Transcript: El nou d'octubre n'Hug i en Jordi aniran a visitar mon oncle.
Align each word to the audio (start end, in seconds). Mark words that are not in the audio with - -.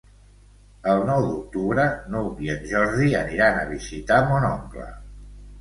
El 0.93 1.01
nou 1.09 1.27
d'octubre 1.27 1.85
n'Hug 2.15 2.41
i 2.47 2.51
en 2.55 2.65
Jordi 2.73 3.13
aniran 3.21 3.61
a 3.61 3.69
visitar 3.75 4.21
mon 4.33 4.49
oncle. 4.53 4.91